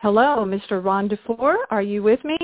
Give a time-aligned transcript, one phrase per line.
[0.00, 0.84] Hello, Mr.
[0.84, 1.56] Ron DeFore.
[1.70, 2.36] Are you with me?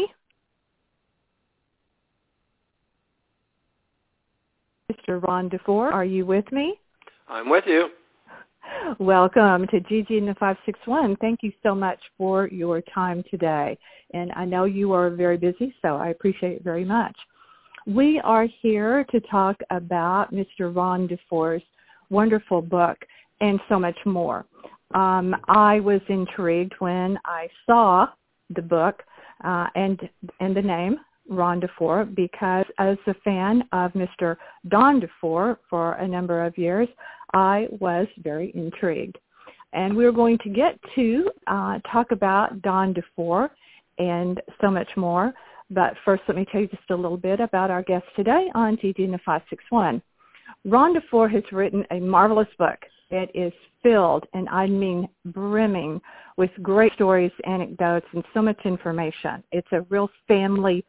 [4.91, 5.23] Mr.
[5.23, 6.79] Ron DeFore, are you with me?
[7.29, 7.91] I'm with you.
[8.99, 11.17] Welcome to Gigi in the 561.
[11.17, 13.79] Thank you so much for your time today.
[14.15, 17.17] And I know you are very busy, so I appreciate it very much.
[17.87, 20.75] We are here to talk about Mr.
[20.75, 21.63] Ron DeFore's
[22.09, 22.97] wonderful book
[23.43, 24.47] and so much more.
[24.95, 28.07] Um, I was intrigued when I saw
[28.55, 29.03] the book
[29.45, 29.99] uh, and
[30.41, 34.37] and the name Ron DeFore because as a fan of Mr.
[34.69, 36.89] Don DeFore for a number of years,
[37.33, 39.19] I was very intrigued.
[39.73, 43.49] And we're going to get to uh, talk about Don DeFore
[43.99, 45.33] and so much more.
[45.71, 48.77] But first, let me tell you just a little bit about our guest today on
[48.83, 50.03] the 561.
[50.65, 52.79] Ron DeFore has written a marvelous book.
[53.13, 53.53] It is
[53.83, 56.01] filled, and I mean brimming,
[56.39, 59.45] with great stories, anecdotes, and so much information.
[59.53, 60.83] It's a real family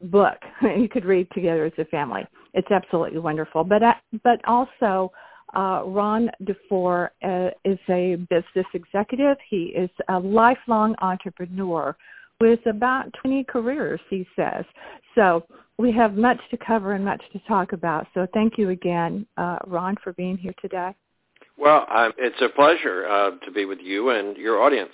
[0.00, 2.26] book you could read together as a family.
[2.54, 3.64] It's absolutely wonderful.
[3.64, 5.12] But uh, but also,
[5.54, 9.36] uh, Ron DeFore uh, is a business executive.
[9.48, 11.94] He is a lifelong entrepreneur
[12.40, 14.64] with about 20 careers, he says.
[15.14, 15.44] So
[15.76, 18.06] we have much to cover and much to talk about.
[18.14, 20.94] So thank you again, uh, Ron, for being here today.
[21.58, 24.92] Well, uh, it's a pleasure uh, to be with you and your audience.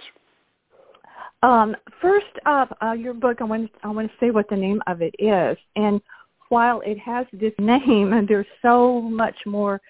[1.42, 4.82] Um, first up, uh, your book, I want, I want to say what the name
[4.86, 5.58] of it is.
[5.76, 6.00] And
[6.48, 9.80] while it has this name, there's so much more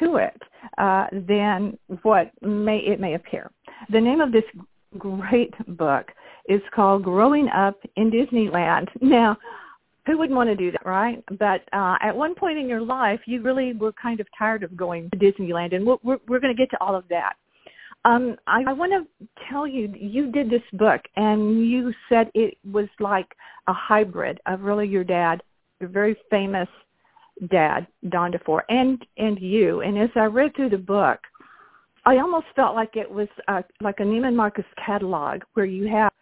[0.00, 0.42] to it
[0.78, 3.50] uh, than what may it may appear.
[3.90, 4.44] The name of this
[4.98, 6.10] great book
[6.48, 8.88] is called Growing Up in Disneyland.
[9.00, 9.36] Now,
[10.06, 11.22] who wouldn't want to do that, right?
[11.38, 14.76] But uh, at one point in your life, you really were kind of tired of
[14.76, 17.34] going to Disneyland, and we're, we're, we're going to get to all of that.
[18.04, 22.56] Um, I, I want to tell you, you did this book, and you said it
[22.70, 23.26] was like
[23.66, 25.42] a hybrid of really your dad,
[25.80, 26.68] your very famous
[27.50, 29.80] dad, Don DeFore, and and you.
[29.80, 31.18] And as I read through the book,
[32.04, 36.12] I almost felt like it was uh, like a Neiman Marcus catalog where you have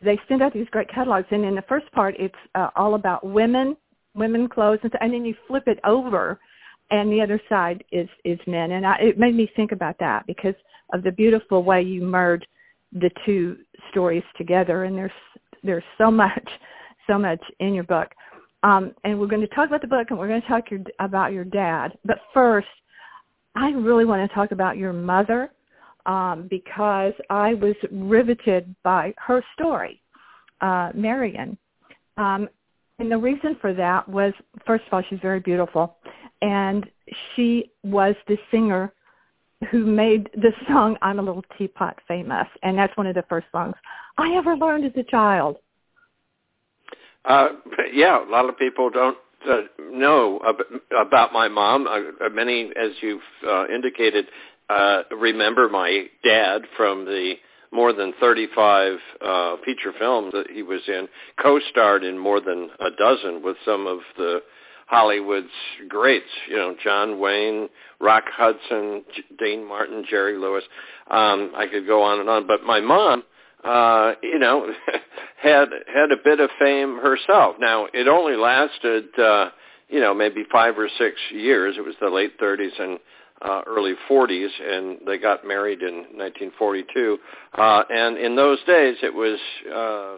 [0.00, 3.26] they send out these great catalogs, and in the first part, it's uh, all about
[3.26, 3.76] women,
[4.14, 6.38] women clothes, and, and then you flip it over,
[6.90, 8.72] and the other side is is men.
[8.72, 10.54] And I, it made me think about that because
[10.92, 12.44] of the beautiful way you merge
[12.92, 13.56] the two
[13.90, 14.84] stories together.
[14.84, 15.10] And there's
[15.62, 16.48] there's so much,
[17.06, 18.08] so much in your book.
[18.62, 20.80] Um, and we're going to talk about the book, and we're going to talk your,
[21.00, 21.96] about your dad.
[22.04, 22.68] But first,
[23.54, 25.50] I really want to talk about your mother
[26.08, 30.00] um, because I was riveted by her story,
[30.60, 31.56] uh, Marion.
[32.16, 32.48] Um,
[32.98, 34.32] and the reason for that was,
[34.66, 35.98] first of all, she's very beautiful,
[36.42, 36.84] and
[37.36, 38.92] she was the singer
[39.70, 43.46] who made the song "I'm a Little Teapot" famous, and that's one of the first
[43.52, 43.74] songs
[44.16, 45.58] I ever learned as a child.
[47.24, 47.50] Uh,
[47.92, 49.18] yeah, a lot of people don't
[49.48, 50.40] uh, know
[50.98, 51.86] about my mom.
[51.86, 54.26] Uh, many, as you've uh, indicated,
[54.68, 57.34] uh, remember my dad from the
[57.70, 61.06] more than 35 uh, feature films that he was in,
[61.40, 64.40] co-starred in more than a dozen with some of the
[64.86, 65.48] Hollywood's
[65.86, 67.68] greats, you know, John Wayne,
[68.00, 70.64] Rock Hudson, J- Dean Martin, Jerry Lewis.
[71.10, 72.46] Um, I could go on and on.
[72.46, 73.22] But my mom,
[73.62, 74.72] uh, you know,
[75.42, 77.56] had had a bit of fame herself.
[77.60, 79.50] Now, it only lasted, uh,
[79.90, 81.76] you know, maybe five or six years.
[81.76, 82.98] It was the late 30s and
[83.42, 87.18] uh, early 40s, and they got married in 1942.
[87.56, 90.16] Uh, and in those days, it was uh,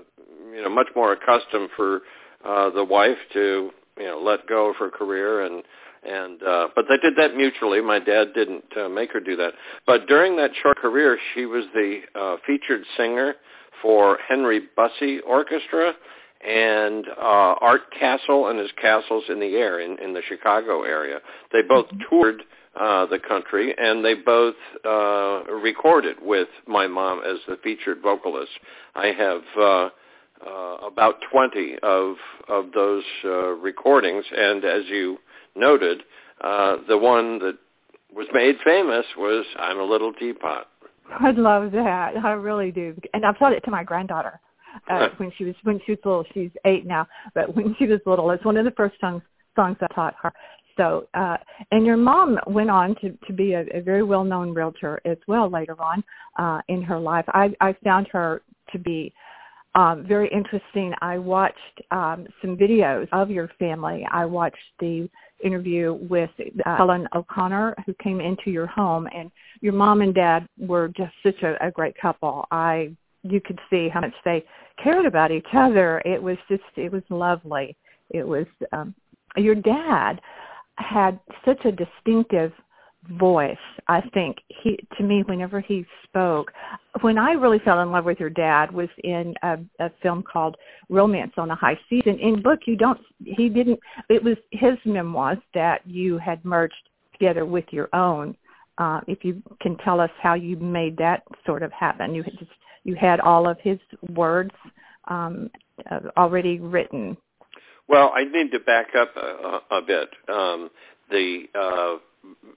[0.55, 2.01] you know much more accustomed for
[2.45, 5.63] uh, the wife to you know let go of her career and
[6.03, 7.83] and uh, but they did that mutually.
[7.83, 9.53] My dad didn't uh, make her do that.
[9.87, 13.35] But during that short career, she was the uh, featured singer
[13.83, 15.93] for Henry Busse Orchestra
[16.47, 21.19] and uh, Art Kassel and his Kassels in the Air in, in the Chicago area.
[21.53, 22.43] They both toured
[22.79, 24.55] uh, the country, and they both
[24.85, 28.51] uh, recorded with my mom as the featured vocalist.
[28.95, 29.89] I have uh,
[30.47, 32.17] uh, about 20 of
[32.49, 35.19] of those uh, recordings, and as you
[35.55, 36.03] noted,
[36.43, 37.59] uh, the one that
[38.15, 40.67] was made famous was "I'm a Little Teapot."
[41.19, 42.15] I love that.
[42.25, 44.41] I really do, and I've taught it to my granddaughter
[44.89, 46.25] uh, when she was when she was little.
[46.33, 49.23] She's eight now, but when she was little, it's one of the first songs
[49.57, 50.33] songs I taught her.
[50.77, 51.37] So, uh,
[51.71, 55.51] and your mom went on to, to be a, a very well-known realtor as well
[55.51, 56.03] later on
[56.39, 57.25] uh, in her life.
[57.29, 59.13] I, I found her to be
[59.75, 60.93] um, very interesting.
[61.01, 61.57] I watched
[61.91, 64.07] um, some videos of your family.
[64.11, 65.09] I watched the
[65.45, 66.31] interview with
[66.67, 69.31] uh, Helen O'Connell, who came into your home, and
[69.61, 72.47] your mom and dad were just such a, a great couple.
[72.51, 74.45] I you could see how much they
[74.83, 76.01] cared about each other.
[76.05, 77.77] It was just it was lovely.
[78.11, 78.95] It was um,
[79.37, 80.21] your dad
[80.81, 82.53] had such a distinctive
[83.19, 83.57] voice
[83.89, 86.53] i think he to me whenever he spoke.
[87.01, 90.57] When i really fell in love with your dad was in a, a film called
[90.89, 92.03] romance on a high seas.
[92.05, 96.89] And in book you don't he didn't it was his memoirs that you had merged
[97.13, 98.37] together with your own.
[98.77, 102.15] Uh if you can tell us how you made that sort of happen.
[102.15, 102.51] You had just
[102.85, 103.79] you had all of his
[104.11, 104.55] words
[105.09, 105.51] um
[105.91, 107.17] uh, already written
[107.91, 110.71] well i need to back up a, a bit um
[111.11, 111.99] the uh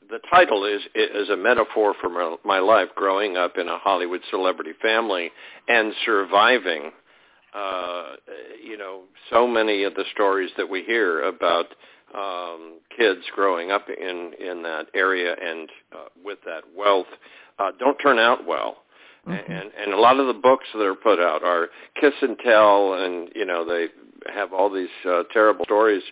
[0.09, 4.21] the title is is a metaphor for my, my life growing up in a Hollywood
[4.29, 5.31] celebrity family
[5.67, 6.91] and surviving
[7.53, 8.13] uh
[8.63, 9.01] you know
[9.31, 11.67] so many of the stories that we hear about
[12.13, 17.07] um kids growing up in in that area and uh, with that wealth
[17.59, 18.77] uh don't turn out well
[19.27, 19.51] mm-hmm.
[19.51, 21.69] and and a lot of the books that are put out are
[21.99, 23.87] kiss and tell and you know they
[24.33, 26.03] have all these uh, terrible stories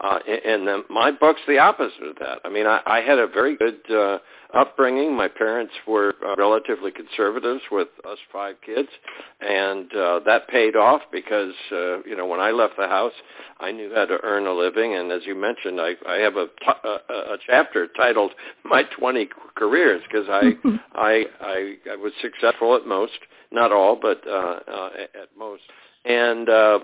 [0.00, 2.38] uh, and the, my book's the opposite of that.
[2.44, 4.18] I mean, I, I had a very good uh,
[4.54, 5.16] upbringing.
[5.16, 8.88] My parents were uh, relatively conservatives with us five kids,
[9.40, 13.12] and uh, that paid off because uh, you know when I left the house,
[13.58, 14.94] I knew how to earn a living.
[14.94, 18.30] And as you mentioned, I, I have a, t- a, a chapter titled
[18.64, 20.52] "My 20 Careers" because I,
[20.94, 23.18] I I I was successful at most,
[23.50, 25.62] not all, but uh, uh, at most,
[26.04, 26.48] and.
[26.48, 26.78] uh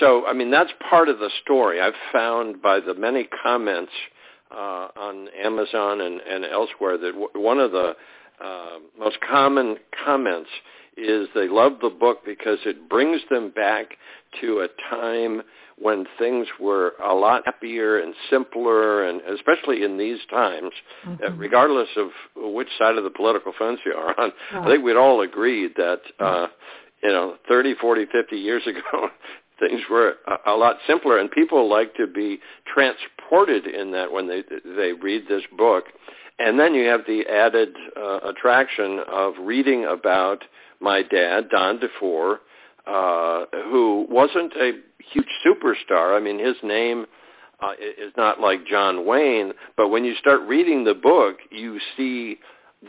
[0.00, 1.80] so, I mean, that's part of the story.
[1.80, 3.92] I've found by the many comments
[4.50, 7.94] uh, on Amazon and, and elsewhere that w- one of the
[8.42, 10.50] uh, most common comments
[10.96, 13.94] is they love the book because it brings them back
[14.40, 15.42] to a time
[15.76, 20.70] when things were a lot happier and simpler, and especially in these times,
[21.04, 21.24] mm-hmm.
[21.24, 24.96] uh, regardless of which side of the political fence you are on, I think we'd
[24.96, 26.46] all agree that uh,
[27.04, 29.08] you know, 30, 40, 50 years ago,
[29.66, 34.28] things were a, a lot simpler, and people like to be transported in that when
[34.28, 34.42] they
[34.76, 35.84] they read this book.
[36.38, 40.42] And then you have the added uh, attraction of reading about
[40.80, 42.38] my dad, Don DeFore,
[42.86, 44.72] uh, who wasn't a
[45.12, 46.16] huge superstar.
[46.16, 47.06] I mean, his name
[47.60, 52.38] uh, is not like John Wayne, but when you start reading the book, you see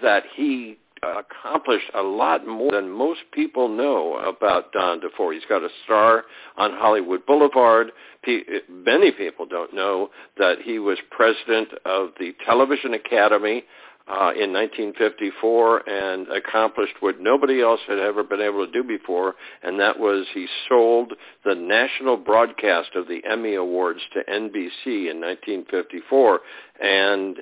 [0.01, 5.33] that he accomplished a lot more than most people know about Don DeFore.
[5.33, 6.23] He's got a star
[6.57, 7.91] on Hollywood Boulevard.
[8.69, 13.63] Many people don't know that he was president of the Television Academy
[14.07, 19.33] uh, in 1954 and accomplished what nobody else had ever been able to do before,
[19.63, 21.13] and that was he sold
[21.43, 26.39] the national broadcast of the Emmy Awards to NBC in 1954,
[26.79, 27.37] and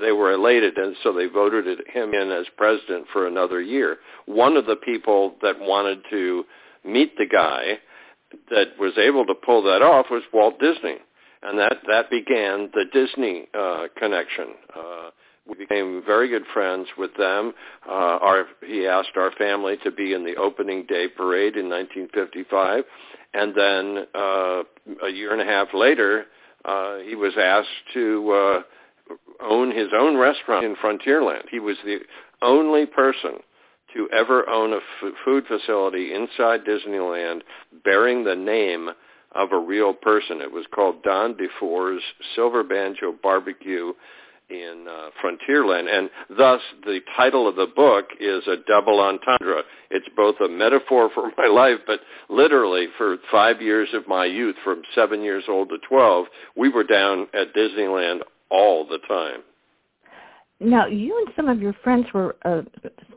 [0.00, 3.98] they were elated, and so they voted him in as president for another year.
[4.26, 6.44] One of the people that wanted to
[6.84, 7.78] meet the guy
[8.50, 10.96] that was able to pull that off was Walt Disney,
[11.44, 14.48] and that that began the Disney uh, connection.
[14.76, 15.10] Uh,
[15.48, 17.52] we became very good friends with them.
[17.88, 22.84] Uh, our, he asked our family to be in the opening day parade in 1955,
[23.34, 24.62] and then uh,
[25.06, 26.26] a year and a half later,
[26.64, 28.62] uh, he was asked to uh,
[29.42, 31.48] own his own restaurant in Frontierland.
[31.50, 32.00] He was the
[32.42, 33.38] only person
[33.94, 37.40] to ever own a f- food facility inside Disneyland
[37.84, 38.90] bearing the name
[39.34, 40.40] of a real person.
[40.40, 42.02] It was called Don DeFore's
[42.34, 43.92] Silver Banjo Barbecue
[44.50, 49.62] in uh, Frontierland, and thus the title of the book is a double entendre.
[49.90, 54.56] It's both a metaphor for my life, but literally for five years of my youth,
[54.64, 56.26] from seven years old to 12,
[56.56, 59.42] we were down at Disneyland all the time.
[60.60, 62.62] Now, you and some of your friends were uh,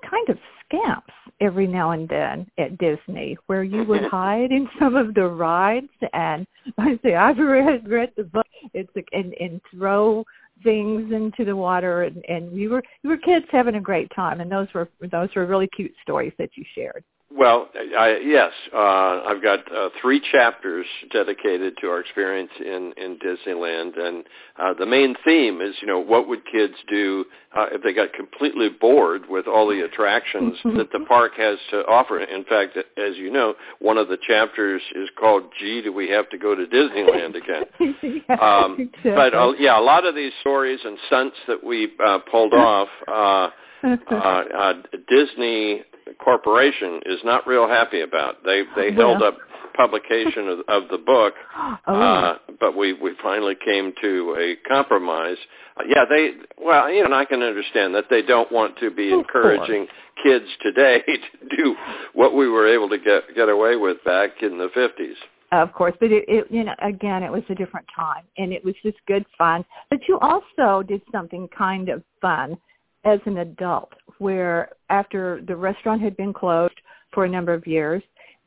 [0.10, 4.96] kind of scamps every now and then at Disney, where you would hide in some
[4.96, 6.46] of the rides, and
[6.78, 8.46] I say I've read read the book.
[8.74, 10.24] It's a, and and throw
[10.64, 14.42] things into the water and, and we were we were kids having a great time
[14.42, 17.04] and those were those were really cute stories that you shared
[17.38, 23.18] well, I, yes, uh, I've got uh, three chapters dedicated to our experience in in
[23.20, 24.26] Disneyland, and
[24.60, 28.14] uh, the main theme is, you know, what would kids do uh, if they got
[28.14, 32.20] completely bored with all the attractions that the park has to offer?
[32.20, 36.30] In fact, as you know, one of the chapters is called "Gee, do we have
[36.30, 37.64] to go to Disneyland again?"
[38.30, 39.12] yeah, um, exactly.
[39.12, 42.90] But uh, yeah, a lot of these stories and stunts that we uh, pulled off.
[43.08, 43.50] Uh,
[44.12, 44.74] uh, uh,
[45.08, 45.82] Disney
[46.20, 48.44] corporation is not real happy about.
[48.44, 49.20] They they well.
[49.20, 49.38] held up
[49.76, 51.34] publication of, of the book,
[51.88, 51.94] oh.
[51.94, 55.38] uh, but we we finally came to a compromise.
[55.78, 56.32] Uh, yeah, they
[56.64, 59.88] well, you know, and I can understand that they don't want to be encouraging
[60.24, 61.76] kids today to do
[62.14, 65.18] what we were able to get get away with back in the fifties.
[65.52, 68.64] of course but it, it you know again it was a different time and it
[68.64, 72.58] was just good fun but you also did something kind of fun
[73.04, 76.80] as an adult where after the restaurant had been closed
[77.12, 78.04] for a number of years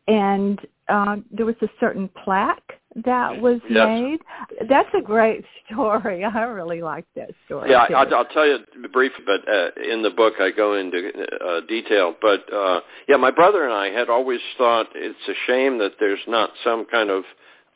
[0.06, 2.70] and um there was a certain plaque
[3.04, 3.88] that was Yes.
[3.88, 4.20] made
[4.68, 7.86] that's a great story i really like that story Yeah.
[7.98, 8.58] I'll, I'll tell you
[8.92, 11.10] briefly, but uh, in the book I go into
[11.44, 12.14] uh, detail.
[12.22, 16.24] But uh, yeah, my brother and I had always thought it's a shame that there's
[16.28, 17.22] not some kind of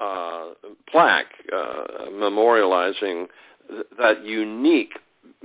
[0.09, 0.47] uh,
[0.91, 3.27] plaque uh, memorializing
[3.69, 4.93] th- that unique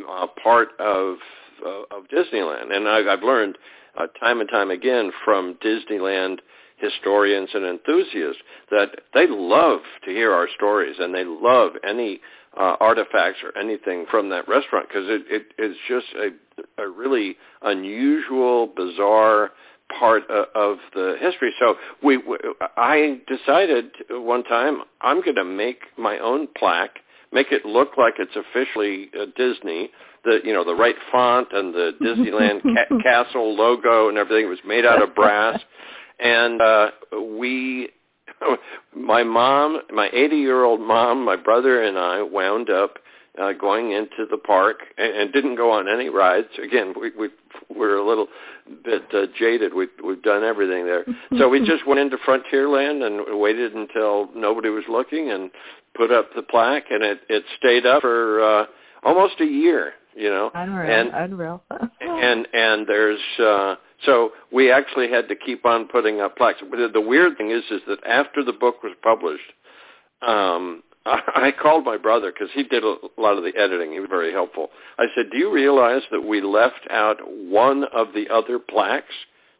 [0.10, 1.18] uh, part of
[1.66, 2.76] uh, of Disneyland.
[2.76, 3.58] And I, I've learned
[3.98, 6.40] uh, time and time again from Disneyland
[6.78, 12.20] historians and enthusiasts that they love to hear our stories and they love any
[12.58, 17.38] uh, artifacts or anything from that restaurant because it, it is just a, a really
[17.62, 19.52] unusual, bizarre
[19.98, 21.52] part of, of the history.
[21.60, 22.38] So we, we,
[22.78, 27.00] I decided one time I'm going to make my own plaque,
[27.34, 29.90] make it look like it's officially uh, Disney.
[30.24, 34.60] The you know the right font and the Disneyland ca- Castle logo and everything was
[34.66, 35.60] made out of brass,
[36.20, 36.92] and uh,
[37.38, 37.90] we
[38.96, 42.98] my mom, my 80-year-old mom, my brother, and I wound up
[43.42, 46.48] uh, going into the park and, and didn't go on any rides.
[46.64, 47.30] Again, we, we
[47.70, 48.28] we're a little
[48.84, 49.74] bit uh, jaded.
[49.74, 51.06] We we've done everything there,
[51.38, 55.52] so we just went into Frontierland and waited until nobody was looking and
[55.96, 58.66] put up the plaque, and it it stayed up for uh,
[59.04, 59.94] almost a year.
[60.16, 61.64] You know, unreal and unreal
[62.02, 63.76] and and there's uh
[64.06, 66.60] so we actually had to keep on putting up plaques.
[66.70, 69.54] But the weird thing is, is that after the book was published,
[70.22, 73.92] um, I, called my brother because he did a lot of the editing.
[73.92, 74.70] He was very helpful.
[74.98, 79.14] I said, "Do you realize that we left out one of the other plaques?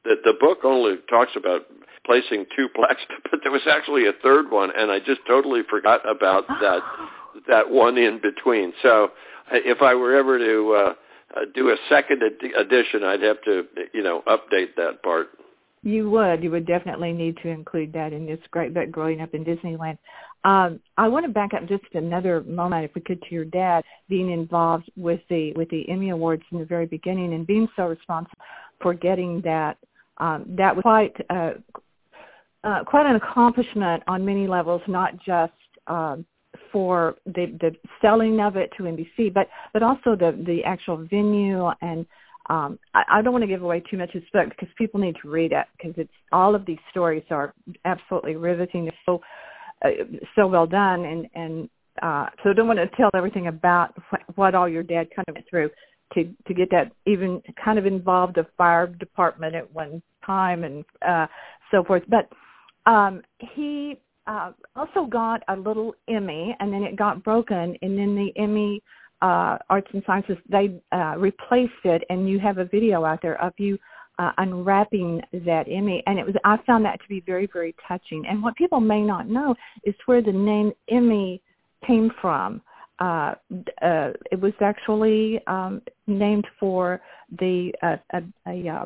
[0.06, 1.64] That the book only talks about
[2.06, 6.08] placing two plaques, but there was actually a third one, and I just totally forgot
[6.10, 6.82] about that
[7.48, 8.74] that one in between.
[8.82, 9.12] So
[9.52, 10.94] if I were ever to uh,
[11.36, 15.30] uh, do a second ed- edition, I'd have to, you know, update that part.
[15.84, 16.42] You would.
[16.42, 19.98] You would definitely need to include that in this great book, Growing Up in Disneyland.
[20.46, 23.84] Um, I want to back up just another moment, if we could, to your dad
[24.08, 27.84] being involved with the with the Emmy Awards in the very beginning and being so
[27.84, 28.38] responsible
[28.82, 29.78] for getting that.
[30.20, 31.54] Um, that was quite uh,
[32.64, 35.52] uh, quite an accomplishment on many levels, not just
[35.88, 36.26] um,
[36.72, 41.70] for the the selling of it to NBC, but but also the the actual venue
[41.82, 42.06] and
[42.50, 45.00] um, I, I don't want to give away too much of this book because people
[45.00, 47.54] need to read it because it's all of these stories are
[47.86, 48.86] absolutely riveting.
[48.86, 49.22] They're so
[49.84, 49.90] uh,
[50.36, 51.70] so well done, and and
[52.02, 55.26] uh, so I don't want to tell everything about what, what all your dad kind
[55.28, 55.70] of went through
[56.16, 60.84] to to get that even kind of involved a fire department at one time and
[61.08, 61.28] uh,
[61.72, 62.04] so forth.
[62.10, 62.30] But
[62.90, 63.22] um,
[63.56, 68.32] he uh, also got a little Emmy, and then it got broken, and then the
[68.36, 68.82] Emmy
[69.28, 73.42] uh, Arts and Sciences they uh, replaced it, and you have a video out there
[73.42, 73.74] of you
[74.20, 78.22] uh, unwrapping that Emmy, and it was I found that to be very very touching.
[78.30, 79.56] And what people may not know
[79.90, 81.42] is where the name Emmy
[81.88, 82.62] came from.
[83.00, 83.34] Uh,
[83.82, 87.02] uh, it was actually um, named for
[87.40, 88.22] the uh, a,
[88.54, 88.86] a uh,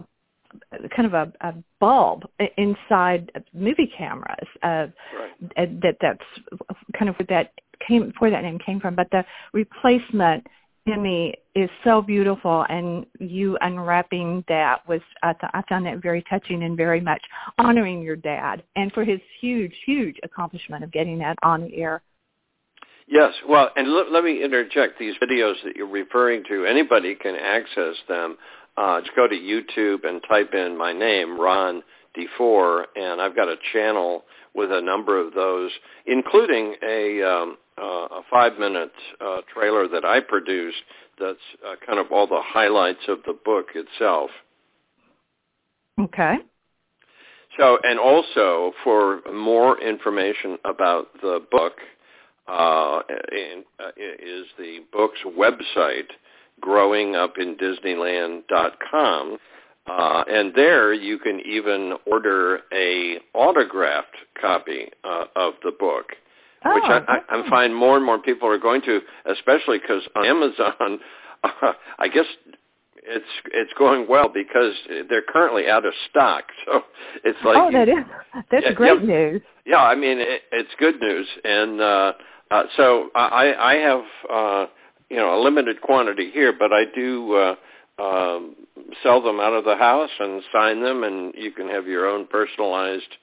[0.95, 2.23] kind of a, a bulb
[2.57, 4.47] inside movie cameras.
[4.63, 4.87] Uh,
[5.57, 5.81] Right.
[5.81, 6.27] that that's
[6.97, 7.51] kind of where that
[7.85, 8.95] came that name came from.
[8.95, 10.47] But the replacement
[10.87, 16.23] Emmy is so beautiful, and you unwrapping that was I, th- I found that very
[16.29, 17.21] touching and very much
[17.57, 22.01] honoring your dad and for his huge huge accomplishment of getting that on the air.
[23.07, 23.33] Yes.
[23.47, 24.99] Well, and let, let me interject.
[24.99, 28.37] These videos that you're referring to, anybody can access them.
[28.75, 31.81] Uh, just go to YouTube and type in my name, Ron
[32.17, 35.71] DeFore, and I've got a channel with a number of those,
[36.05, 38.91] including a, um, a five-minute
[39.21, 40.77] uh, trailer that I produced
[41.19, 44.29] that's uh, kind of all the highlights of the book itself.
[45.99, 46.37] Okay.
[47.57, 51.73] So, and also for more information about the book,
[52.47, 56.11] uh, in, uh, is the book's website,
[56.63, 59.37] growingupindisneyland.com.
[59.85, 66.13] Uh, and there you can even order a autographed copy uh, of the book,
[66.65, 68.99] Oh, which I, I, I find more and more people are going to,
[69.31, 70.99] especially because on Amazon,
[71.43, 72.25] uh, I guess
[73.07, 74.73] it's it's going well because
[75.09, 76.45] they're currently out of stock.
[76.65, 76.81] So
[77.23, 77.95] it's like oh, that is
[78.51, 79.41] that's yeah, great yeah, news.
[79.65, 82.13] Yeah, I mean it, it's good news, and uh,
[82.51, 84.65] uh, so I I have uh,
[85.09, 87.33] you know a limited quantity here, but I do.
[87.33, 87.55] Uh,
[87.99, 88.55] um,
[89.01, 92.27] sell them out of the house and sign them, and you can have your own
[92.27, 93.17] personalized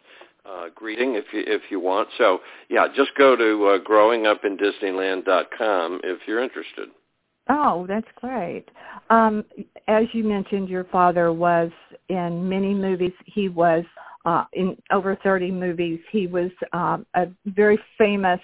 [0.49, 2.09] uh, greeting if you if you want.
[2.19, 6.91] So yeah, just go to uh, growingupindisneyland.com if you're interested.
[7.49, 8.67] Oh, that's great.
[9.11, 9.45] Um,
[9.87, 11.71] as you mentioned, your father was
[12.09, 13.13] in many movies.
[13.27, 13.85] He was
[14.25, 16.01] uh, in over 30 movies.
[16.11, 18.41] He was um, a very famous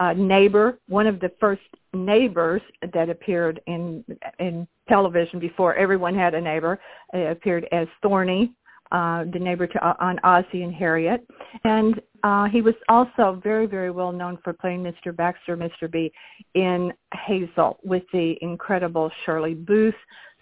[0.00, 1.62] uh, neighbor, one of the first
[1.94, 4.04] neighbors that appeared in
[4.40, 6.80] in television before everyone had a neighbor.
[7.12, 8.52] It appeared as Thorny
[8.92, 11.26] uh, the neighbor to, uh, on Ozzie and Harriet.
[11.64, 15.16] And uh, he was also very, very well known for playing Mr.
[15.16, 15.90] Baxter, Mr.
[15.90, 16.12] B,
[16.54, 16.92] in
[17.26, 19.94] Hazel with the incredible Shirley Booth,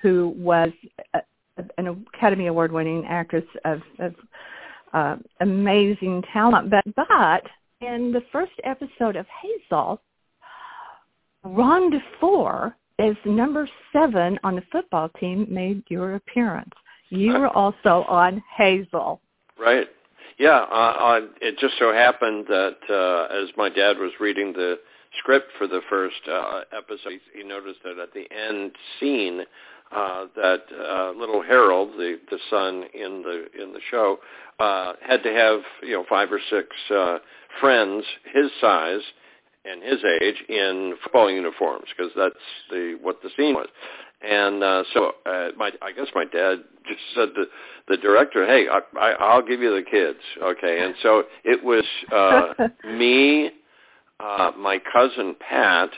[0.02, 0.70] who was
[1.14, 1.20] a,
[1.78, 4.14] an Academy Award-winning actress of, of
[4.92, 6.70] uh, amazing talent.
[6.70, 7.42] But, but
[7.80, 10.02] in the first episode of Hazel,
[11.44, 16.74] Ron DeFore, as number seven on the football team, made your appearance.
[17.10, 19.20] You were also on Hazel.
[19.58, 19.88] Right.
[20.38, 20.64] Yeah.
[20.70, 24.78] Uh, it just so happened that uh, as my dad was reading the
[25.18, 29.42] script for the first uh, episode, he noticed that at the end scene
[29.92, 34.18] uh, that uh, little Harold, the the son in the in the show,
[34.60, 37.18] uh, had to have you know five or six uh,
[37.60, 39.00] friends his size
[39.64, 42.34] and his age in football uniforms because that's
[42.70, 43.68] the what the scene was.
[44.22, 47.44] And uh, so uh, my, I guess my dad just said to
[47.88, 51.84] the director, "Hey, I, I, I'll give you the kids, okay?" And so it was
[52.12, 53.50] uh, me,
[54.18, 55.90] uh, my cousin Pat,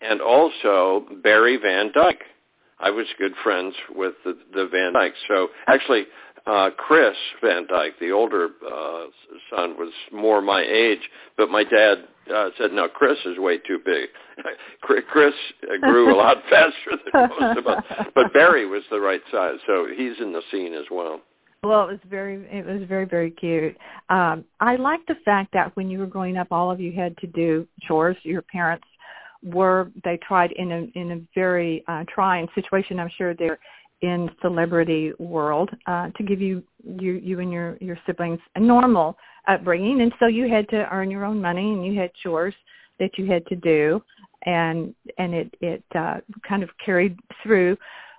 [0.00, 2.22] and also Barry Van Dyke.
[2.80, 5.18] I was good friends with the, the Van Dykes.
[5.28, 6.06] So actually,
[6.46, 9.04] uh, Chris Van Dyke, the older uh,
[9.54, 11.00] son, was more my age,
[11.36, 14.08] but my dad uh, said, "No, Chris is way too big.
[14.82, 15.34] Chris
[15.80, 17.84] grew a lot faster than most of us,
[18.14, 21.20] but Barry was the right size, so he's in the scene as well."
[21.64, 23.76] Well, it was very, it was very, very cute.
[24.10, 27.16] Um, I like the fact that when you were growing up, all of you had
[27.18, 28.16] to do chores.
[28.24, 28.84] Your parents
[29.44, 32.98] were they tried in a in a very uh, trying situation.
[32.98, 33.60] I'm sure they're
[34.02, 39.16] in celebrity world uh, to give you you you and your your siblings a normal
[39.48, 42.54] upbringing, and so you had to earn your own money and you had chores
[42.98, 44.02] that you had to do,
[44.44, 47.76] and and it it uh, kind of carried through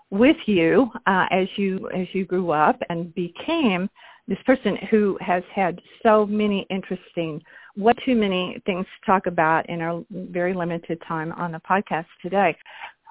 [0.09, 3.89] with you uh, as you as you grew up and became
[4.27, 7.41] this person who has had so many interesting
[7.75, 12.05] what too many things to talk about in our very limited time on the podcast
[12.21, 12.55] today.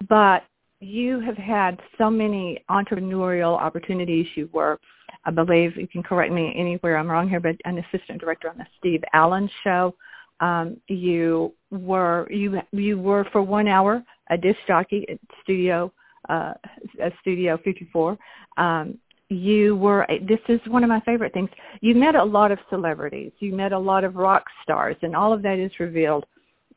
[0.09, 0.45] But
[0.83, 4.27] you have had so many entrepreneurial opportunities.
[4.35, 4.81] You were,
[5.25, 8.59] I believe, you can correct me anywhere I'm wrong here, but an assistant director on
[8.59, 9.95] the Steve Allen show.
[10.41, 15.93] Um, you were you you were for one hour a disc jockey at Studio
[16.29, 16.55] uh,
[17.21, 18.19] Studio 54.
[18.57, 21.49] Um, you were this is one of my favorite things.
[21.81, 23.31] You met a lot of celebrities.
[23.39, 26.27] You met a lot of rock stars, and all of that is revealed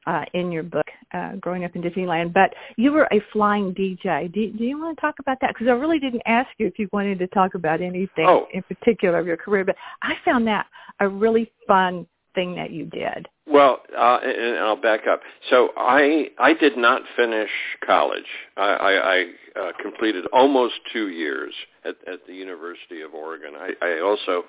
[0.05, 2.33] uh, in your book, uh, Growing Up in Disneyland.
[2.33, 4.31] But you were a flying DJ.
[4.33, 5.53] Do, do you want to talk about that?
[5.53, 8.47] Because I really didn't ask you if you wanted to talk about anything oh.
[8.53, 10.65] in particular of your career, but I found that
[10.99, 13.27] a really fun thing that you did.
[13.47, 15.21] Well, uh, and I'll back up.
[15.49, 17.49] So I I did not finish
[17.85, 18.25] college.
[18.57, 19.25] I, I, I
[19.59, 21.53] uh, completed almost two years
[21.85, 23.53] at, at the University of Oregon.
[23.55, 24.43] I, I also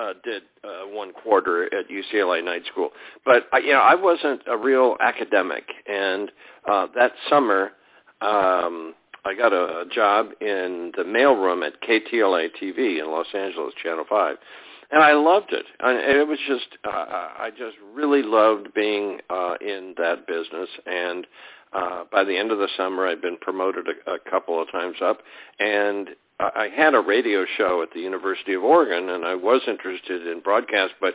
[0.00, 2.90] uh, did uh, one quarter at UCLA Night School.
[3.24, 6.30] But uh, you know, I wasn't a real academic, and
[6.70, 7.72] uh, that summer
[8.20, 13.74] um, I got a, a job in the mailroom at KTLA TV in Los Angeles,
[13.82, 14.36] Channel Five,
[14.90, 15.66] and I loved it.
[15.80, 21.26] And it was just uh, I just really loved being uh, in that business and.
[21.72, 24.96] Uh, by the end of the summer, I'd been promoted a, a couple of times
[25.00, 25.18] up,
[25.60, 26.08] and
[26.40, 30.40] I had a radio show at the University of Oregon, and I was interested in
[30.40, 30.94] broadcast.
[31.00, 31.14] But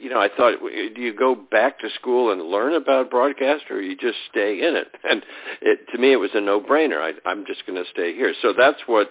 [0.00, 3.80] you know, I thought, do you go back to school and learn about broadcast, or
[3.80, 4.88] you just stay in it?
[5.08, 5.22] And
[5.62, 7.00] it, to me, it was a no-brainer.
[7.00, 8.34] I, I'm just going to stay here.
[8.42, 9.10] So that's what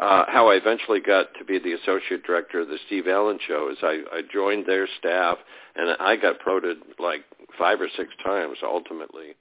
[0.00, 3.70] uh, how I eventually got to be the associate director of the Steve Allen Show.
[3.70, 5.38] Is I, I joined their staff,
[5.76, 7.24] and I got promoted like
[7.58, 9.36] five or six times, ultimately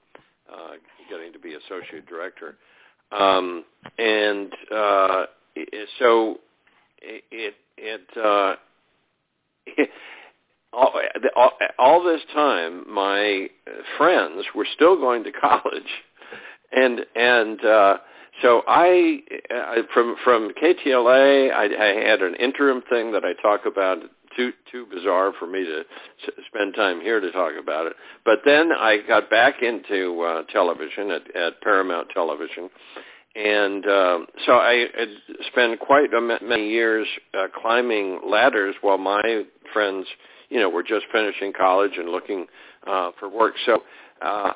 [0.51, 0.73] uh,
[1.09, 2.57] getting to be associate director.
[3.11, 3.65] Um,
[3.97, 5.25] and uh,
[5.99, 6.37] so
[7.01, 8.55] it it uh
[10.73, 10.93] all,
[11.35, 13.47] all, all this time my
[13.97, 15.83] friends were still going to college
[16.71, 17.97] and and uh
[18.41, 19.19] so I,
[19.53, 23.99] uh, from from KTLA, I, I had an interim thing that I talk about.
[24.35, 27.93] Too too bizarre for me to s- spend time here to talk about it.
[28.25, 32.71] But then I got back into uh, television at, at Paramount Television,
[33.35, 35.09] and um, so I had
[35.51, 36.09] spent quite
[36.43, 40.05] many years uh, climbing ladders while my friends,
[40.49, 42.45] you know, were just finishing college and looking
[42.85, 43.55] uh, for work.
[43.65, 43.81] So
[44.21, 44.51] uh,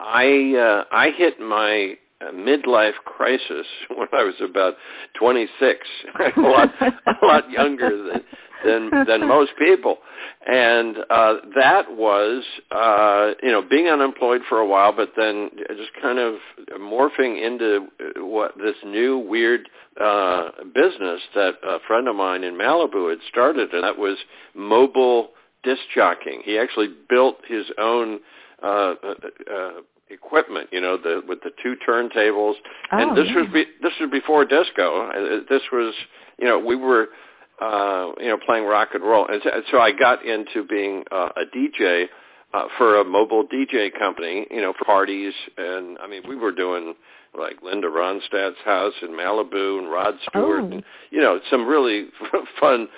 [0.00, 4.74] I uh, I hit my uh, midlife crisis when I was about
[5.18, 5.86] 26,
[6.36, 8.22] a lot a lot younger than
[8.66, 9.98] than than most people,
[10.46, 15.90] and uh, that was uh, you know being unemployed for a while, but then just
[16.00, 16.34] kind of
[16.80, 17.86] morphing into
[18.18, 19.68] what this new weird
[20.00, 24.18] uh, business that a friend of mine in Malibu had started, and that was
[24.54, 25.30] mobile
[25.62, 26.42] disc jockeying.
[26.44, 28.20] He actually built his own
[28.62, 29.14] uh, uh,
[29.52, 29.70] uh,
[30.08, 32.54] equipment, you know, the with the two turntables.
[32.92, 33.40] Oh, and this yeah.
[33.40, 35.08] was be, this was before disco.
[35.08, 35.94] Uh, This was,
[36.38, 37.08] you know, we were,
[37.60, 41.30] uh, you know, playing rock and roll, and so, so I got into being uh,
[41.36, 42.06] a DJ
[42.54, 46.52] uh, for a mobile DJ company, you know, for parties, and I mean, we were
[46.52, 46.94] doing
[47.38, 50.70] like Linda Ronstadt's house in Malibu and Rod Stewart, Oh.
[50.72, 52.06] and, you know, some really
[52.60, 52.88] fun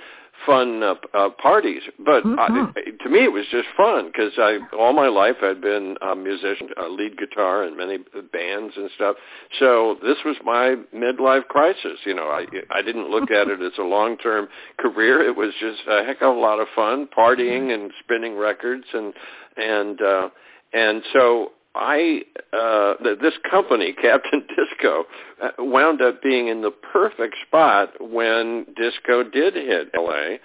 [0.46, 1.83] fun uh, uh, parties.
[1.98, 2.38] But Mhm.
[2.38, 6.14] I, to me, it was just fun because I all my life I'd been a
[6.14, 7.98] musician, a lead guitar in many
[8.33, 9.16] bands and stuff.
[9.59, 11.98] So this was my midlife crisis.
[12.05, 14.48] You know, I I didn't look at it as a long term
[14.79, 15.20] career.
[15.22, 19.14] It was just a heck of a lot of fun, partying and spinning records and
[19.57, 20.29] and uh,
[20.72, 25.04] and so I uh, th- this company, Captain Disco,
[25.42, 30.36] uh, wound up being in the perfect spot when disco did hit LA.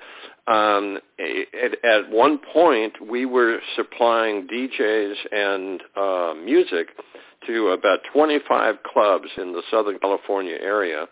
[0.45, 6.89] Um, at, at one point, we were supplying DJs and uh, music
[7.47, 11.05] to about 25 clubs in the Southern California area,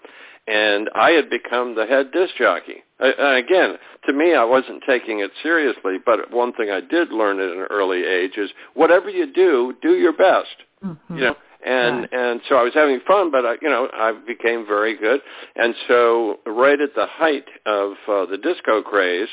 [0.48, 2.84] and I had become the head disc jockey.
[3.00, 7.40] And again, to me, I wasn't taking it seriously, but one thing I did learn
[7.40, 10.56] at an early age is whatever you do, do your best.
[10.84, 10.98] Mhm.
[11.10, 12.14] You know, and Right.
[12.14, 15.22] and so I was having fun, but I, you know, I became very good.
[15.56, 19.30] And so, right at the height of uh, the disco craze,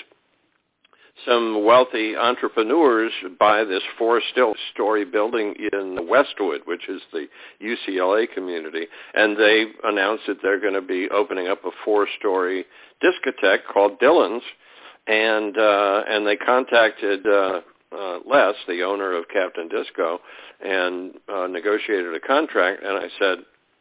[1.27, 7.27] some wealthy entrepreneurs buy this four-story building in Westwood, which is the
[7.63, 12.65] UCLA community, and they announced that they're going to be opening up a four-story
[13.03, 14.43] discotheque called Dillon's,
[15.07, 17.61] and uh, and they contacted uh,
[17.93, 20.21] uh, Les, the owner of Captain Disco,
[20.65, 22.83] and uh, negotiated a contract.
[22.83, 23.39] And I said,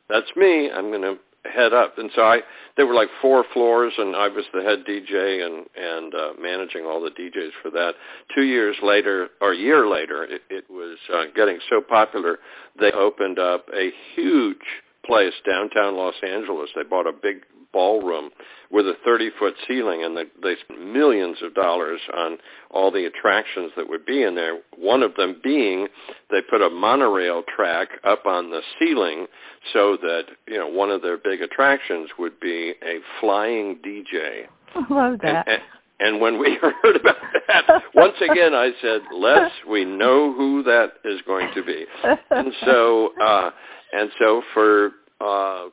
[0.09, 0.71] "That's me.
[0.71, 2.39] I'm going to head up." And so I,
[2.75, 6.85] there were like four floors, and I was the head DJ and and uh, managing
[6.85, 7.93] all the DJs for that.
[8.35, 12.39] Two years later, or a year later, it, it was uh, getting so popular
[12.79, 14.57] they opened up a huge
[15.05, 16.69] place downtown Los Angeles.
[16.75, 17.37] They bought a big
[17.71, 18.29] ballroom
[18.71, 22.37] with a 30-foot ceiling, and they, they spent millions of dollars on
[22.71, 24.59] all the attractions that would be in there.
[24.77, 25.87] One of them being
[26.29, 29.27] they put a monorail track up on the ceiling
[29.73, 34.43] so that you know one of their big attractions would be a flying DJ.
[34.75, 35.47] I love that.
[35.47, 35.61] And, and,
[35.99, 37.15] and when we heard about
[37.47, 41.85] that, once again I said, "Les, we know who that is going to be."
[42.31, 43.49] And so, uh,
[43.93, 45.67] and so for uh,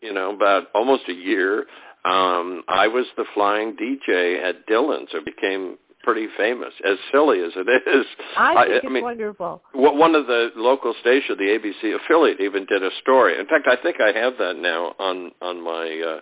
[0.00, 1.66] you know about almost a year,
[2.04, 5.08] um, I was the flying DJ at Dillon's.
[5.12, 6.72] It became pretty famous.
[6.86, 9.62] As silly as it is, I think it's I mean, wonderful.
[9.74, 13.38] One of the local station, the ABC affiliate, even did a story.
[13.38, 16.20] In fact, I think I have that now on on my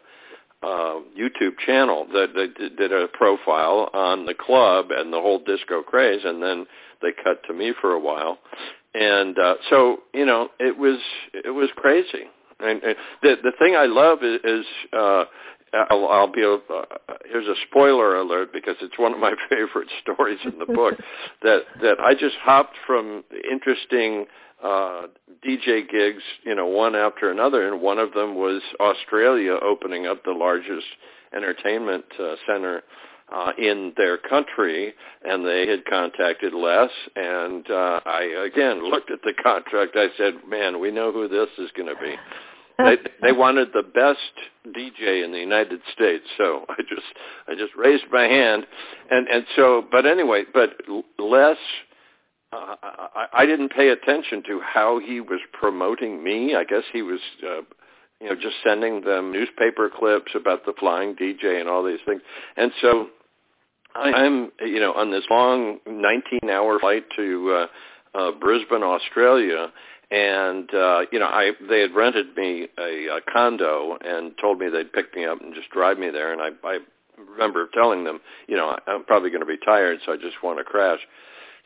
[0.62, 2.06] uh, uh, YouTube channel.
[2.12, 6.42] That they did- did a profile on the club and the whole disco craze, and
[6.42, 6.66] then
[7.02, 8.38] they cut to me for a while.
[8.94, 10.98] And uh, so, you know, it was
[11.34, 12.24] it was crazy.
[12.60, 15.24] And, and the the thing I love is, is uh,
[15.90, 16.84] I'll, I'll be a, uh,
[17.26, 20.94] here's a spoiler alert because it's one of my favorite stories in the book
[21.42, 24.26] that that I just hopped from interesting
[24.62, 25.06] uh,
[25.46, 30.24] DJ gigs, you know, one after another, and one of them was Australia opening up
[30.24, 30.86] the largest
[31.34, 32.82] entertainment uh, center
[33.32, 39.20] uh, in their country, and they had contacted Les, and uh, I again looked at
[39.22, 39.96] the contract.
[39.96, 42.14] I said, "Man, we know who this is going to be."
[42.78, 44.18] they they wanted the best
[44.66, 47.06] DJ in the United States, so I just
[47.48, 48.66] I just raised my hand,
[49.10, 50.76] and and so but anyway, but
[51.18, 51.56] Les,
[52.52, 56.54] uh, I, I didn't pay attention to how he was promoting me.
[56.54, 57.20] I guess he was.
[57.42, 57.62] Uh,
[58.18, 62.22] you know, just sending them newspaper clips about the flying DJ and all these things.
[62.56, 63.08] And so
[63.98, 67.66] I'm, you know, on this long 19-hour flight to
[68.14, 69.72] uh, uh, Brisbane, Australia,
[70.10, 74.68] and uh, you know, I they had rented me a, a condo and told me
[74.68, 76.78] they'd pick me up and just drive me there, and I, I
[77.18, 80.58] remember telling them, you know, I'm probably going to be tired, so I just want
[80.58, 81.00] to crash.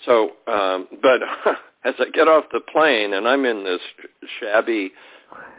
[0.07, 1.21] So, um, but
[1.85, 3.81] as I get off the plane and I'm in this
[4.39, 4.93] shabby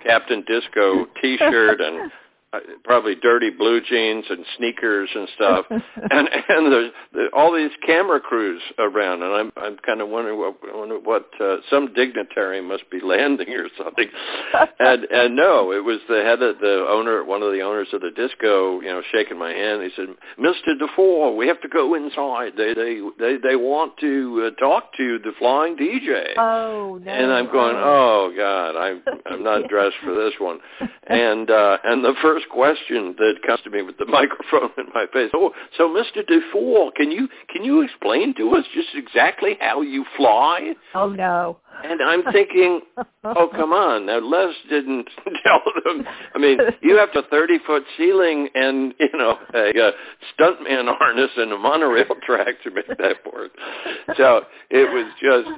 [0.04, 2.12] Captain Disco T-shirt and
[2.54, 7.72] uh, probably dirty blue jeans and sneakers and stuff, and and there's the, all these
[7.86, 12.62] camera crews around, and I'm I'm kind of wondering what wondering what uh, some dignitary
[12.62, 14.08] must be landing or something,
[14.80, 18.02] and and no, it was the head of the owner, one of the owners of
[18.02, 19.84] the disco, you know, shaking my hand.
[19.84, 22.54] He said, "Mister DeFore, we have to go inside.
[22.58, 27.12] They they they they want to uh, talk to the flying DJ." Oh no!
[27.12, 30.60] And I'm going, "Oh God, I'm I'm not dressed for this one,"
[31.08, 34.86] and uh, and the first first question that comes to me with the microphone in
[34.94, 35.32] my face.
[35.34, 36.24] Oh, so Mr.
[36.28, 40.74] DeFore, can you can you explain to us just exactly how you fly?
[40.96, 41.58] Oh no.
[41.84, 42.82] And I'm thinking,
[43.24, 44.06] oh come on!
[44.06, 45.08] Now Les didn't
[45.44, 46.06] tell them.
[46.36, 49.92] I mean, you have a 30 foot ceiling and you know a, a
[50.34, 53.52] stuntman harness and a monorail track to make that work.
[54.18, 55.50] So it was just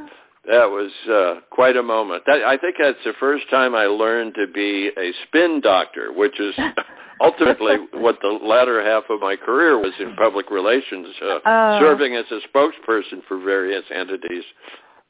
[0.45, 2.23] that was uh, quite a moment.
[2.25, 6.39] That, I think that's the first time I learned to be a spin doctor, which
[6.39, 6.53] is
[7.21, 12.15] ultimately what the latter half of my career was in public relations, uh, uh, serving
[12.15, 14.43] as a spokesperson for various entities.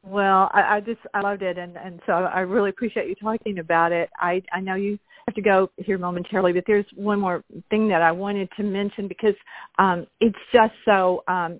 [0.04, 3.60] Well, I, I just I loved it, and and so I really appreciate you talking
[3.60, 4.10] about it.
[4.20, 8.02] I I know you have to go here momentarily, but there's one more thing that
[8.02, 9.36] I wanted to mention because
[9.80, 11.60] um, it's just so um,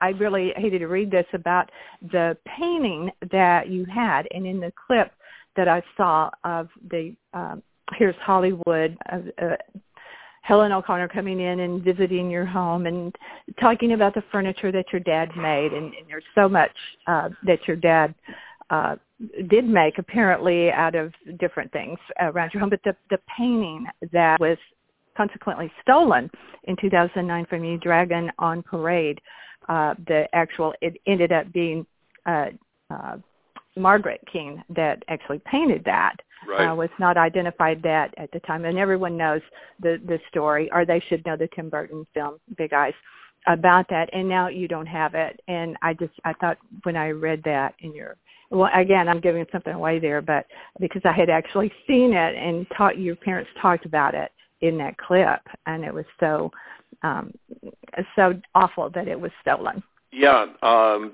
[0.00, 1.70] I really hated to read this about
[2.12, 5.12] the painting that you had, and in the clip
[5.56, 7.62] that I saw of the um,
[7.96, 8.96] here's Hollywood.
[9.10, 9.56] Uh, uh,
[10.42, 13.14] Helen O'Connell coming in and visiting your home and
[13.60, 16.70] talking about the furniture that your dad made, and, and there's so much
[17.06, 18.14] uh, that your dad
[18.70, 18.96] uh,
[19.48, 22.70] did make apparently out of different things around your home.
[22.70, 24.56] But the the painting that was
[25.16, 26.30] consequently stolen
[26.64, 29.20] in 2009 from you, Dragon on Parade,
[29.68, 31.86] uh, the actual, it ended up being
[32.26, 32.46] uh,
[32.90, 33.16] uh,
[33.76, 36.16] Margaret Keane that actually painted that.
[36.48, 36.68] Right.
[36.68, 39.40] Uh, was not identified that at the time, and everyone knows
[39.82, 42.92] the the story, or they should know the Tim Burton film Big Eyes
[43.48, 44.08] about that.
[44.12, 47.74] And now you don't have it, and I just I thought when I read that
[47.80, 48.16] in your
[48.50, 50.46] well again I'm giving something away there, but
[50.78, 54.96] because I had actually seen it and taught your parents talked about it in that
[54.96, 56.52] clip, and it was so
[57.02, 57.32] um,
[58.16, 59.82] so awful that it was stolen.
[60.10, 61.12] Yeah, um,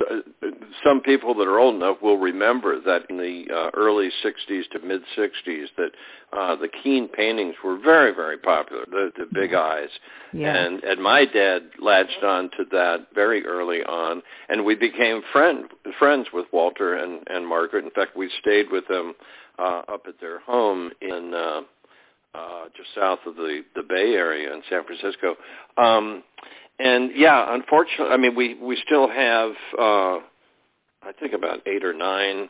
[0.84, 4.78] some people that are old enough will remember that in the uh, early '60s to
[4.78, 5.90] mid '60s, that
[6.32, 8.84] uh, the Keane paintings were very, very popular.
[8.88, 9.88] The, the big eyes,
[10.32, 10.54] yeah.
[10.54, 15.64] and and my dad latched on to that very early on, and we became friend
[15.98, 17.84] friends with Walter and and Margaret.
[17.84, 19.14] In fact, we stayed with them
[19.58, 21.34] uh, up at their home in.
[21.34, 21.62] Uh,
[22.34, 25.36] uh, just south of the the Bay Area in San Francisco.
[25.76, 26.22] Um,
[26.78, 30.18] and yeah, unfortunately, I mean, we we still have uh,
[31.02, 32.48] I think about eight or nine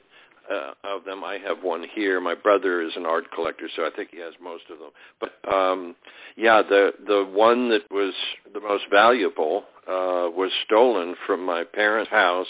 [0.51, 1.25] uh, of them.
[1.25, 2.20] I have one here.
[2.20, 4.90] My brother is an art collector, so I think he has most of them.
[5.20, 5.97] But um,
[6.37, 8.14] yeah, the the one that was
[8.53, 12.47] the most valuable uh, was stolen from my parents' house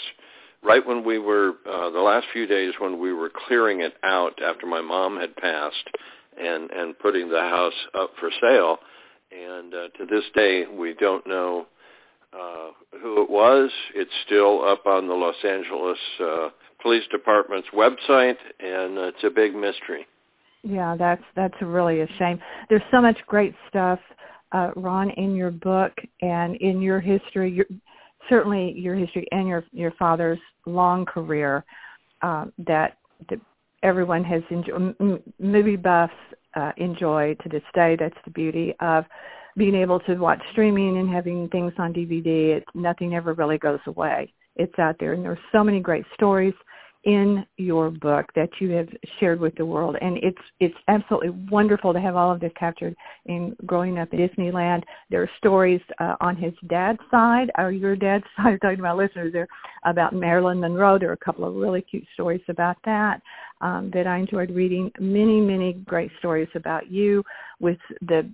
[0.63, 4.41] right when we were uh, the last few days when we were clearing it out
[4.41, 5.89] after my mom had passed
[6.39, 8.77] and and putting the house up for sale.
[9.31, 11.65] And uh, to this day, we don't know
[12.33, 12.69] uh,
[13.01, 13.69] who it was.
[13.95, 16.49] It's still up on the Los Angeles uh,
[16.81, 20.05] Police Department's website, and uh, it's a big mystery.
[20.63, 22.39] Yeah, that's that's really a shame.
[22.69, 23.99] There's so much great stuff,
[24.51, 27.51] uh, Ron, in your book and in your history.
[27.51, 27.65] Your,
[28.29, 31.63] certainly, your history and your your father's long career
[32.21, 32.97] uh, that,
[33.29, 33.39] that
[33.85, 34.95] everyone has enjoyed,
[35.39, 36.13] movie buffs
[36.55, 37.95] uh, enjoy to this day.
[37.97, 39.05] That's the beauty of
[39.55, 42.57] being able to watch streaming and having things on DVD.
[42.57, 44.33] It, nothing ever really goes away.
[44.55, 46.53] It's out there, and there's so many great stories
[47.05, 48.89] in your book that you have
[49.19, 52.95] shared with the world and it's it's absolutely wonderful to have all of this captured
[53.27, 54.83] in growing up in Disneyland.
[55.11, 58.57] There are stories uh, on his dad's side or your dad's side.
[58.61, 59.47] Talking about listeners there
[59.85, 60.97] about Marilyn Monroe.
[60.97, 63.21] There are a couple of really cute stories about that
[63.61, 64.91] um, that I enjoyed reading.
[64.99, 67.23] Many many great stories about you
[67.59, 68.27] with the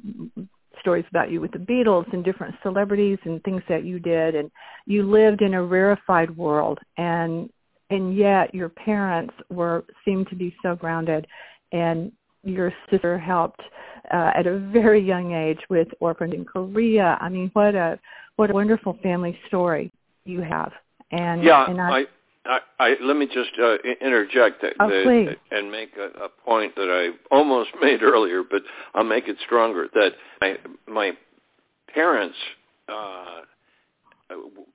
[0.80, 4.50] stories about you with the Beatles and different celebrities and things that you did and
[4.86, 7.50] you lived in a rarefied world and
[7.92, 11.28] and yet your parents were seemed to be so grounded
[11.72, 12.12] and
[12.44, 13.62] your sister helped
[14.14, 17.18] uh, at a very young age with orphans in Korea.
[17.22, 18.00] I mean, what a
[18.36, 19.92] what a wonderful family story
[20.26, 20.72] you have.
[21.12, 22.06] And yeah, and I,
[22.46, 26.90] I, I, let me just uh, interject oh, the, and make a, a point that
[26.90, 28.64] I almost made earlier, but
[28.96, 29.88] I'll make it stronger.
[29.94, 31.12] That my, my
[31.94, 32.38] parents
[32.88, 33.42] uh,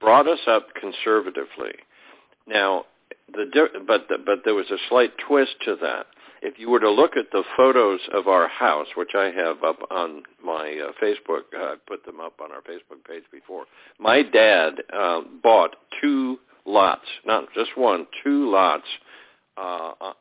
[0.01, 1.73] brought us up conservatively.
[2.47, 2.85] Now,
[3.33, 6.07] the but the, but there was a slight twist to that.
[6.43, 9.79] If you were to look at the photos of our house, which I have up
[9.91, 13.65] on my uh, Facebook, uh, I put them up on our Facebook page before.
[13.99, 18.85] My dad uh, bought two lots, not just one, two lots
[19.57, 20.13] uh, uh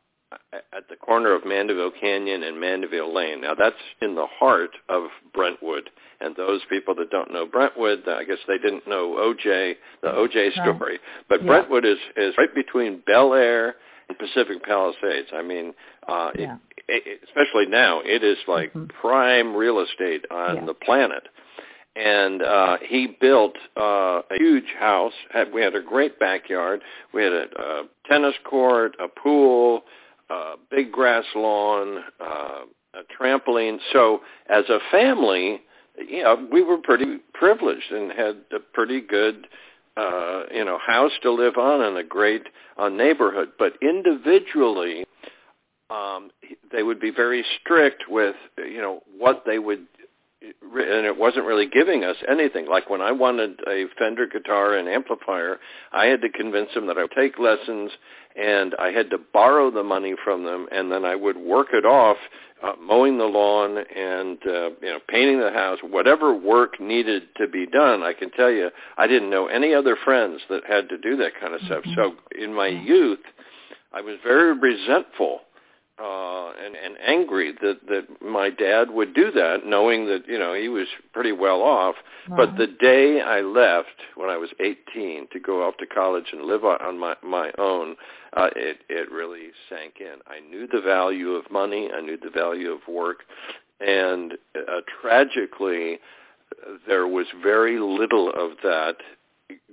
[0.53, 3.41] at the corner of Mandeville Canyon and Mandeville Lane.
[3.41, 5.89] Now that's in the heart of Brentwood.
[6.21, 10.53] And those people that don't know Brentwood, I guess they didn't know OJ, the OJ
[10.53, 10.77] story.
[10.79, 10.99] Right.
[11.27, 11.47] But yeah.
[11.47, 13.75] Brentwood is is right between Bel Air
[14.07, 15.29] and Pacific Palisades.
[15.33, 15.73] I mean,
[16.07, 16.57] uh, yeah.
[16.87, 18.87] it, it, especially now, it is like mm-hmm.
[19.01, 20.65] prime real estate on yeah.
[20.65, 21.23] the planet
[21.95, 25.13] and uh, he built uh, a huge house.
[25.31, 26.81] Had, we had a great backyard.
[27.13, 29.83] We had a, a tennis court, a pool,
[30.29, 32.61] a big grass lawn, uh,
[32.93, 33.77] a trampoline.
[33.93, 35.61] So as a family,
[35.97, 39.47] you know, we were pretty privileged and had a pretty good,
[39.97, 42.43] uh, you know, house to live on and a great
[42.77, 43.49] uh, neighborhood.
[43.57, 45.05] But individually,
[45.89, 46.31] um,
[46.71, 49.85] they would be very strict with, you know, what they would
[50.41, 52.67] and it wasn't really giving us anything.
[52.67, 55.57] Like when I wanted a Fender guitar and amplifier,
[55.91, 57.91] I had to convince them that I would take lessons
[58.35, 61.85] and I had to borrow the money from them and then I would work it
[61.85, 62.17] off
[62.63, 67.47] uh, mowing the lawn and uh, you know painting the house whatever work needed to
[67.47, 68.03] be done.
[68.03, 71.33] I can tell you I didn't know any other friends that had to do that
[71.39, 71.83] kind of stuff.
[71.83, 71.95] Mm-hmm.
[71.95, 73.19] so in my youth
[73.93, 75.41] I was very resentful
[75.97, 80.53] uh and and angry that that my dad would do that knowing that you know
[80.53, 81.95] he was pretty well off.
[82.27, 86.41] But the day i left when i was 18 to go off to college and
[86.43, 87.95] live on my my own
[88.33, 90.15] uh it it really sank in.
[90.27, 93.19] I knew the value of money i knew the value of work
[93.79, 95.99] and uh, tragically
[96.87, 98.97] there was very little of that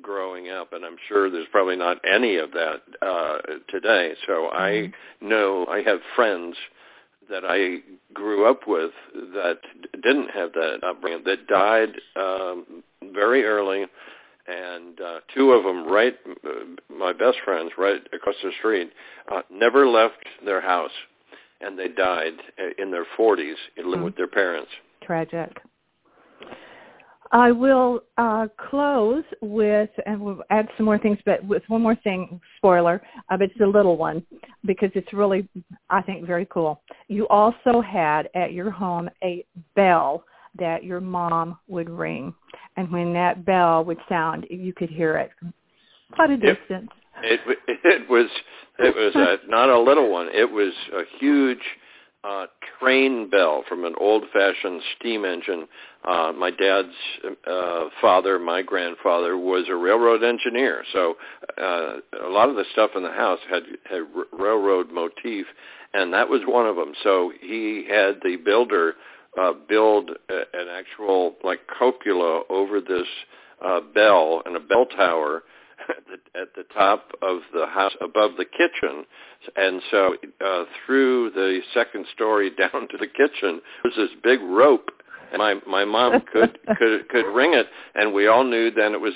[0.03, 4.13] growing up, and I'm sure there's probably not any of that uh, today.
[4.27, 5.29] So I mm-hmm.
[5.29, 6.57] know I have friends
[7.31, 7.79] that I
[8.13, 9.59] grew up with that
[9.95, 12.83] didn't have that upbringing, that died um,
[13.15, 13.87] very early,
[14.47, 16.51] and uh, two of them, right, uh,
[16.93, 18.91] my best friends, right across the street,
[19.31, 20.91] uh, never left their house,
[21.61, 22.35] and they died
[22.79, 24.03] in their 40s living mm-hmm.
[24.03, 24.71] with their parents.
[25.03, 25.59] Tragic.
[27.33, 31.97] I will uh, close with, and we'll add some more things, but with one more
[31.97, 34.25] thing, spoiler, uh, but it's a little one
[34.67, 35.49] because it's really,
[35.89, 36.83] I think, very cool.
[37.09, 40.25] You also had at your home a bell
[40.59, 42.35] that your mom would ring,
[42.77, 45.31] and when that bell would sound, you could hear it
[46.13, 46.91] quite a distance.
[47.23, 48.27] It it, it was
[48.79, 50.29] it was a, not a little one.
[50.33, 51.63] It was a huge
[52.25, 52.47] uh,
[52.79, 55.67] train bell from an old-fashioned steam engine.
[56.05, 56.95] Uh, my dad's
[57.47, 61.15] uh, father, my grandfather, was a railroad engineer, so
[61.59, 65.47] uh, a lot of the stuff in the house had had railroad motif,
[65.95, 66.93] and that was one of them.
[67.03, 68.95] So he had the builder
[69.41, 73.07] uh, build a, an actual like cupola over this
[73.65, 75.43] uh, bell and a bell tower
[75.89, 79.05] at the, at the top of the house above the kitchen.
[79.57, 80.15] And so
[80.45, 84.91] uh, through the second story down to the kitchen was this big rope
[85.33, 89.01] and my my mom could could could ring it and we all knew then it
[89.01, 89.13] was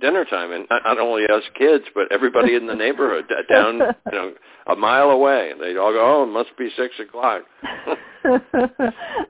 [0.00, 4.12] dinner time and not, not only us kids but everybody in the neighborhood down you
[4.12, 4.32] know
[4.68, 7.42] a mile away they'd all go oh it must be six o'clock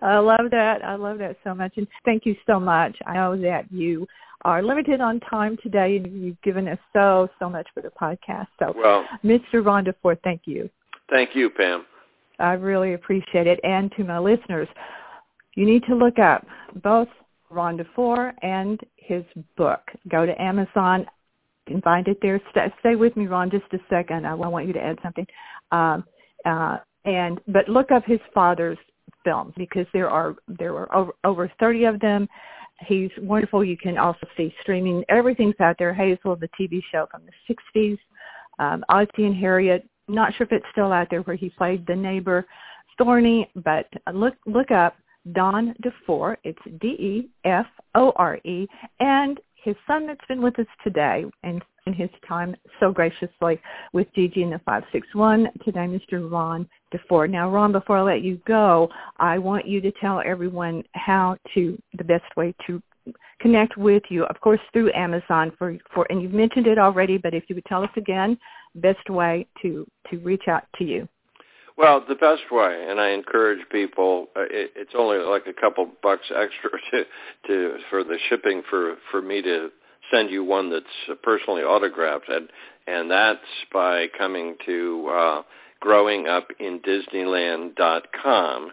[0.02, 3.36] i love that i love that so much and thank you so much i know
[3.40, 4.06] that you
[4.42, 8.46] are limited on time today, and you've given us so, so much for the podcast.
[8.58, 9.64] So, well, Mr.
[9.64, 10.70] Ron DeFore, thank you.
[11.10, 11.84] Thank you, Pam.
[12.38, 13.58] I really appreciate it.
[13.64, 14.68] And to my listeners,
[15.58, 16.46] you need to look up
[16.82, 17.08] both
[17.50, 19.24] Ron DeFore and his
[19.56, 19.80] book.
[20.08, 21.06] Go to Amazon.
[21.66, 22.40] Can find it there.
[22.80, 24.26] Stay with me, Ron, just a second.
[24.26, 25.26] I want you to add something.
[25.72, 26.04] Um,
[26.44, 28.78] uh, and but look up his father's
[29.24, 32.28] films because there are there were over, over 30 of them
[32.86, 33.64] He's wonderful.
[33.64, 35.04] You can also see streaming.
[35.08, 35.92] Everything's out there.
[35.92, 37.98] Hazel, the TV show from the 60s.
[38.60, 39.88] Um, and Harriet.
[40.06, 42.46] Not sure if it's still out there where he played the neighbor
[42.96, 44.96] Thorny, but look look up
[45.32, 46.36] Don DeFore.
[46.44, 48.66] It's D-E-F-O-R-E.
[49.00, 53.60] And his son that's been with us today and in his time so graciously
[53.92, 56.30] with Gigi in the 561, today Mr.
[56.30, 57.28] Ron DeFore.
[57.30, 61.80] Now, Ron, before I let you go, I want you to tell everyone how to,
[61.96, 62.82] the best way to
[63.40, 67.34] connect with you, of course, through Amazon for, for and you've mentioned it already, but
[67.34, 68.38] if you would tell us again
[68.74, 71.08] best way to to reach out to you?
[71.78, 74.26] Well, the best way, and I encourage people.
[74.36, 77.04] Uh, it, it's only like a couple bucks extra to
[77.46, 79.70] to for the shipping for for me to
[80.10, 80.86] send you one that's
[81.22, 82.48] personally autographed, and
[82.88, 83.38] and that's
[83.72, 85.42] by coming to uh,
[85.84, 88.72] growingupindisneyland.com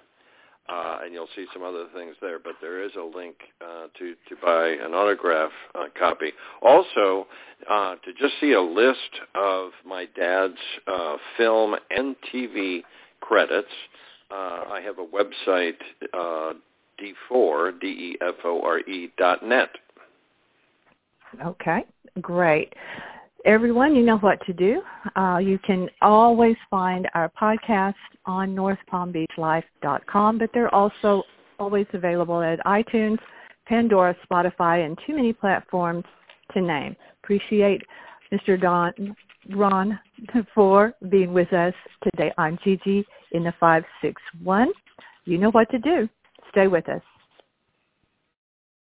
[0.67, 2.39] uh, and you'll see some other things there.
[2.39, 6.31] But there is a link uh, to to buy an autograph uh, copy.
[6.61, 7.27] Also,
[7.69, 10.53] uh, to just see a list of my dad's
[10.87, 12.81] uh, film and TV
[13.21, 13.67] credits.
[14.31, 15.77] Uh, I have a website,
[16.13, 16.53] uh,
[16.99, 19.69] DeFore d e f o r e dot net.
[21.45, 21.85] Okay,
[22.21, 22.73] great
[23.45, 24.81] everyone, you know what to do.
[25.15, 27.93] Uh, you can always find our podcast
[28.25, 31.23] on northpalmbeachlife.com, but they're also
[31.59, 33.17] always available at iTunes,
[33.67, 36.03] Pandora, Spotify, and too many platforms
[36.53, 36.95] to name.
[37.23, 37.81] Appreciate
[38.31, 38.59] Mr.
[38.59, 39.15] Don
[39.55, 39.99] Ron
[40.53, 41.73] for being with us
[42.03, 42.31] today.
[42.37, 44.69] I'm Gigi in the 561.
[45.25, 46.09] You know what to do.
[46.51, 47.01] Stay with us.